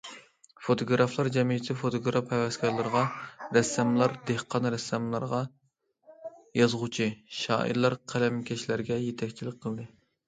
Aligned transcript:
فوتوگرافلار 0.67 1.27
جەمئىيىتى 1.33 1.73
فوتوگراف 1.81 2.31
ھەۋەسكارلىرىغا، 2.35 3.03
رەسساملار 3.57 4.17
دېھقان 4.31 4.69
رەسساملارغا، 4.77 5.43
يازغۇچى، 6.61 7.11
شائىرلار 7.43 8.01
قەلەمكەشلەرگە 8.15 9.03
يېتەكچىلىك 9.07 9.65
قىلدى. 9.67 9.87